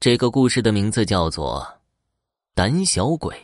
[0.00, 1.60] 这个故事的名字叫做
[2.54, 3.36] 《胆小鬼》。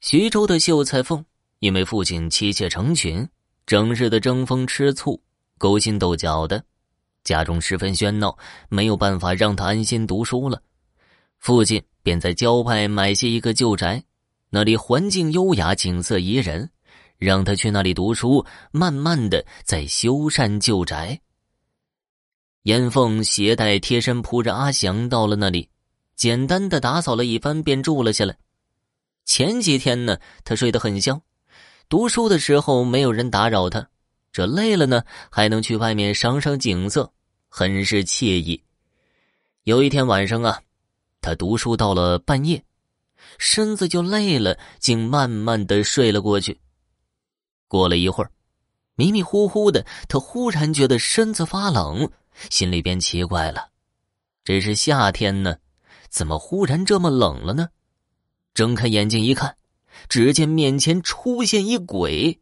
[0.00, 1.22] 徐州的秀才凤
[1.58, 3.28] 因为父亲妻妾成群，
[3.66, 5.22] 整日的争风吃醋、
[5.58, 6.64] 勾心斗角的，
[7.24, 8.38] 家中十分喧闹，
[8.70, 10.62] 没有办法让他安心读书了。
[11.38, 14.02] 父亲便在郊外买下一个旧宅，
[14.48, 16.70] 那里环境优雅，景色宜人，
[17.18, 21.20] 让他去那里读书，慢慢的在修缮旧宅。
[22.62, 25.68] 严凤携带贴身仆人阿祥到了那里，
[26.16, 28.36] 简单的打扫了一番，便住了下来。
[29.24, 31.20] 前几天呢，他睡得很香，
[31.88, 33.88] 读书的时候没有人打扰他，
[34.32, 37.12] 这累了呢，还能去外面赏赏景色，
[37.48, 38.62] 很是惬意。
[39.64, 40.62] 有一天晚上啊，
[41.20, 42.62] 他读书到了半夜，
[43.38, 46.58] 身子就累了，竟慢慢的睡了过去。
[47.68, 48.30] 过了一会儿，
[48.98, 52.10] 迷迷糊糊的，他忽然觉得身子发冷。
[52.50, 53.68] 心里边奇怪了，
[54.42, 55.56] 这是夏天呢，
[56.08, 57.68] 怎么忽然这么冷了呢？
[58.54, 59.56] 睁开眼睛一看，
[60.08, 62.40] 只见面前出现一鬼，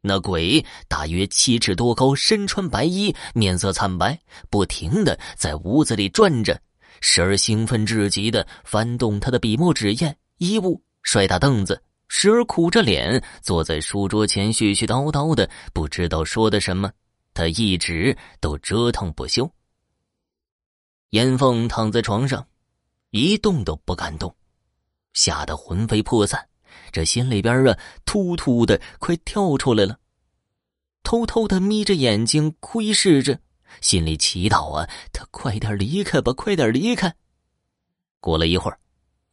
[0.00, 6.60] 那鬼大约七尺多高，身穿白衣，面色惨白，不停的在屋子里转着，
[7.00, 16.90] 时而兴奋至极的翻动他的笔墨纸砚衣物，摔打凳子，时而苦着脸坐在书桌前絮絮叨叨的，不知道说的什么。
[17.34, 19.48] 他一直都折腾不休。
[21.10, 22.44] 严凤躺在床上，
[23.10, 24.34] 一动都不敢动，
[25.12, 26.48] 吓得魂飞魄散，
[26.90, 29.98] 这心里边啊，突突的快跳出来了。
[31.04, 33.38] 偷偷的眯着眼睛窥视着，
[33.80, 37.14] 心里祈祷啊，他快点离开吧，快点离开。
[38.20, 38.80] 过了一会儿，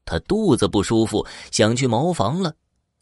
[0.05, 2.55] 他肚子不舒服，想去茅房了，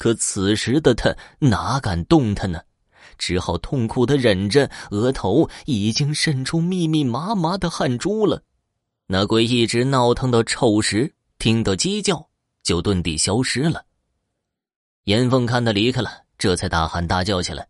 [0.04, 2.59] 可此时的他哪敢动弹呢？
[3.18, 8.44] 只好痛苦的忍着，额头已经渗出密密麻麻的汗珠了。
[9.08, 12.28] 那鬼一直闹腾到丑时，听到鸡叫
[12.64, 13.86] 就遁地消失了。
[15.06, 17.66] 严凤看他离开了，这才大喊大叫起来。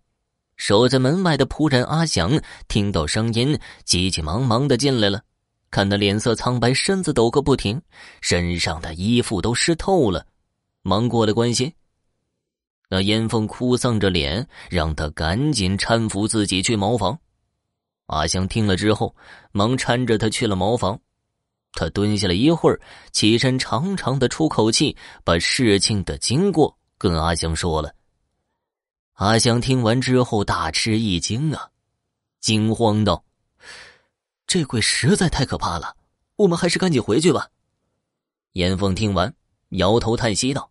[0.58, 5.22] 守在门外的仆人阿祥听到声音，急急忙忙的进来了，
[5.70, 7.80] 看他脸色苍白，身子抖个不停，
[8.22, 10.26] 身上的衣服都湿透了，
[10.82, 11.72] 忙过来关心。
[12.94, 17.20] 那严凤哭丧着脸，让他赶紧搀扶自己去茅房。
[18.06, 19.16] 阿香听了之后，
[19.52, 21.00] 忙搀着他去了茅房。
[21.72, 22.80] 他蹲下了一会儿，
[23.12, 27.92] 起身长长的出口气，把事情的经过跟阿香说了。
[29.14, 31.72] 阿香听完之后大吃一惊啊，
[32.42, 33.26] 惊慌道
[34.46, 35.98] ：“这鬼实在太可怕了，
[36.36, 37.48] 我们还是赶紧回去吧。”
[38.54, 39.34] 严凤听完，
[39.70, 40.70] 摇头叹息道：“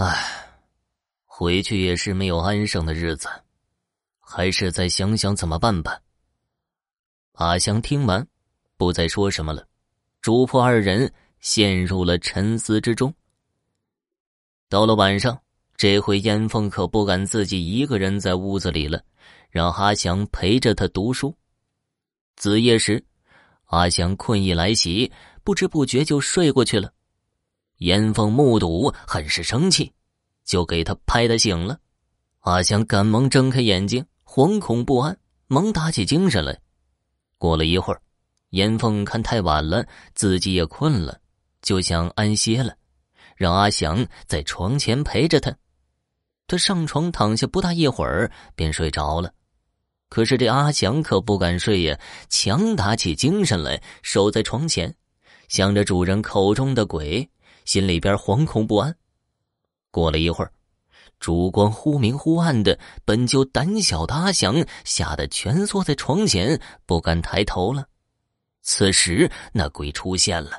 [0.00, 0.46] 唉。”
[1.40, 3.26] 回去也是没有安生的日子，
[4.18, 5.98] 还是再想想怎么办吧。
[7.32, 8.28] 阿香听完，
[8.76, 9.66] 不再说什么了。
[10.20, 13.10] 主仆二人陷入了沉思之中。
[14.68, 15.40] 到了晚上，
[15.78, 19.02] 这回燕凤可不敢自己一个人在屋子里了，
[19.48, 21.34] 让阿祥陪着他读书。
[22.36, 23.02] 子夜时，
[23.64, 25.10] 阿祥困意来袭，
[25.42, 26.92] 不知不觉就睡过去了。
[27.78, 29.90] 燕凤目睹，很是生气。
[30.44, 31.78] 就给他拍的醒了，
[32.40, 36.58] 阿香赶忙睁开眼睛，惶恐不安，忙打起精神来。
[37.38, 38.00] 过了一会儿，
[38.50, 41.20] 严凤看太晚了，自己也困了，
[41.62, 42.74] 就想安歇了，
[43.36, 45.56] 让阿祥在床前陪着他。
[46.46, 49.32] 他上床躺下不大一会儿，便睡着了。
[50.08, 51.96] 可是这阿祥可不敢睡呀，
[52.28, 54.92] 强打起精神来，守在床前，
[55.46, 57.30] 想着主人口中的鬼，
[57.64, 58.96] 心里边惶恐不安。
[59.90, 60.52] 过了一会儿，
[61.18, 67.86] 烛光忽明忽暗的，本就胆小的阿祥吓得蜷缩在床前，不敢抬头了。
[68.62, 70.50] 此时，那鬼出现了。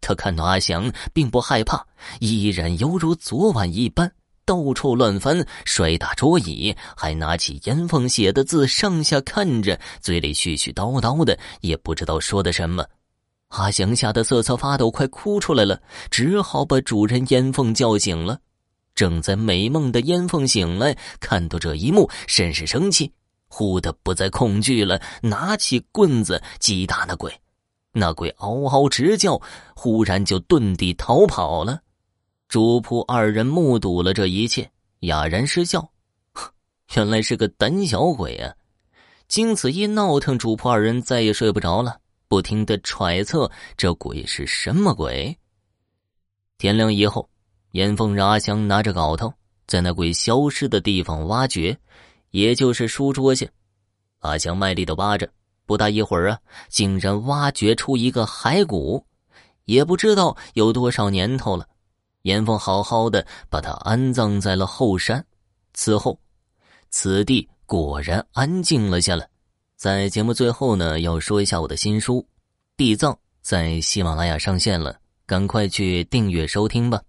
[0.00, 1.86] 他看到阿祥，并不害怕，
[2.20, 4.10] 依然犹如昨晚一般，
[4.46, 12.84] 到处乱翻，摔打桌椅，还拿起严凤写的字上下看着，嘴里絮絮叨叨的，也不知道说的什么。
[13.48, 18.40] 阿祥吓得瑟瑟发抖，快哭出来了，只好把主人严凤叫醒了。
[19.00, 23.10] 正在美梦的烟凤醒来，看到这一幕，甚是生气，
[23.48, 27.32] 忽的不再恐惧了，拿起棍子击打那鬼。
[27.92, 29.40] 那鬼嗷嗷直叫，
[29.74, 31.80] 忽然就遁地逃跑了。
[32.46, 35.92] 主仆二人目睹了这一切，哑然失笑。
[36.94, 38.52] 原来是个胆小鬼啊！
[39.28, 41.96] 经此一闹腾，主仆二人再也睡不着了，
[42.28, 45.34] 不停的揣测这鬼是什么鬼。
[46.58, 47.26] 天亮以后。
[47.72, 49.32] 严凤让阿香拿着镐头，
[49.66, 51.76] 在那鬼消失的地方挖掘，
[52.30, 53.46] 也就是书桌下。
[54.20, 55.30] 阿香卖力的挖着，
[55.66, 56.38] 不大一会儿啊，
[56.68, 59.04] 竟然挖掘出一个骸骨，
[59.64, 61.66] 也不知道有多少年头了。
[62.22, 65.24] 严凤好好的把它安葬在了后山。
[65.72, 66.18] 此后，
[66.90, 69.26] 此地果然安静了下来。
[69.76, 72.16] 在节目最后呢，要说一下我的新书
[72.76, 77.00] 《地藏》在喜马拉雅上线了，赶快去订阅收听吧。